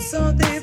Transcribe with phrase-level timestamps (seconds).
[0.00, 0.53] So they